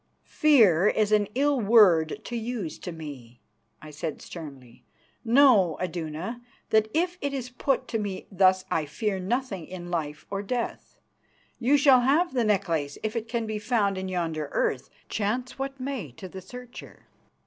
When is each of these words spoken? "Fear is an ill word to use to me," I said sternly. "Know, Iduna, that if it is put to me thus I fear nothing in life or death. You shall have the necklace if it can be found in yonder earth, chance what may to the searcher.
"Fear 0.25 0.87
is 0.87 1.11
an 1.11 1.27
ill 1.35 1.59
word 1.61 2.21
to 2.23 2.35
use 2.35 2.79
to 2.79 2.91
me," 2.91 3.39
I 3.83 3.91
said 3.91 4.19
sternly. 4.19 4.83
"Know, 5.23 5.77
Iduna, 5.79 6.41
that 6.71 6.89
if 6.91 7.19
it 7.21 7.35
is 7.35 7.51
put 7.51 7.87
to 7.89 7.99
me 7.99 8.25
thus 8.31 8.65
I 8.71 8.87
fear 8.87 9.19
nothing 9.19 9.67
in 9.67 9.91
life 9.91 10.25
or 10.31 10.41
death. 10.41 10.97
You 11.59 11.77
shall 11.77 12.01
have 12.01 12.33
the 12.33 12.43
necklace 12.43 12.97
if 13.03 13.15
it 13.15 13.27
can 13.27 13.45
be 13.45 13.59
found 13.59 13.95
in 13.95 14.09
yonder 14.09 14.49
earth, 14.53 14.89
chance 15.07 15.59
what 15.59 15.79
may 15.79 16.13
to 16.13 16.27
the 16.27 16.41
searcher. 16.41 17.05